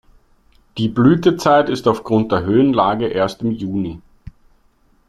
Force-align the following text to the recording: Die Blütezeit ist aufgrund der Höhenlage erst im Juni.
Die 0.79 0.87
Blütezeit 0.89 1.69
ist 1.69 1.87
aufgrund 1.87 2.31
der 2.31 2.41
Höhenlage 2.41 3.05
erst 3.09 3.43
im 3.43 3.51
Juni. 3.51 4.01